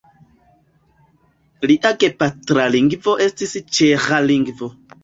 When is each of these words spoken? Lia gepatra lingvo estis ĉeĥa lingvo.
Lia 1.73 1.93
gepatra 2.05 2.67
lingvo 2.79 3.17
estis 3.29 3.57
ĉeĥa 3.79 4.25
lingvo. 4.31 4.77